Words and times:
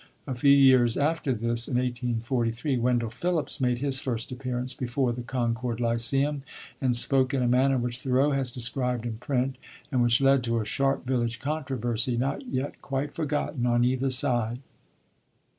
A 0.25 0.33
few 0.33 0.49
years 0.51 0.97
after 0.97 1.31
this 1.31 1.67
(in 1.67 1.75
1843), 1.75 2.75
Wendell 2.79 3.11
Phillips 3.11 3.61
made 3.61 3.77
his 3.81 3.99
first 3.99 4.31
appearance 4.31 4.73
before 4.73 5.13
the 5.13 5.21
Concord 5.21 5.79
Lyceum, 5.79 6.41
and 6.81 6.95
spoke 6.95 7.35
in 7.35 7.43
a 7.43 7.47
manner 7.47 7.77
which 7.77 7.99
Thoreau 7.99 8.31
has 8.31 8.51
described 8.51 9.05
in 9.05 9.17
print, 9.19 9.57
and 9.91 10.01
which 10.01 10.19
led 10.19 10.43
to 10.45 10.59
a 10.59 10.65
sharp 10.65 11.05
village 11.05 11.39
controversy, 11.39 12.17
not 12.17 12.47
yet 12.47 12.81
quite 12.81 13.13
forgotten 13.13 13.67
on 13.67 13.83
either 13.83 14.09
side. 14.09 14.57